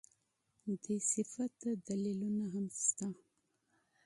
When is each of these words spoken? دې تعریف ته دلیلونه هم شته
دې 0.83 0.95
تعریف 1.07 1.31
ته 1.59 1.69
دلیلونه 1.87 2.43
هم 2.53 2.65
شته 2.83 3.07